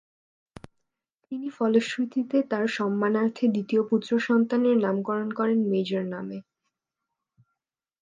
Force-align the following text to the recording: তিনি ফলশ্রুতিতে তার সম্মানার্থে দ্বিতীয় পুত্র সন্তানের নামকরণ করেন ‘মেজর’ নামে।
তিনি 1.23 1.47
ফলশ্রুতিতে 1.57 2.37
তার 2.51 2.65
সম্মানার্থে 2.77 3.45
দ্বিতীয় 3.47 3.81
পুত্র 3.89 4.11
সন্তানের 4.27 4.75
নামকরণ 4.85 5.29
করেন 5.39 5.59
‘মেজর’ 5.71 6.03
নামে। 6.13 6.37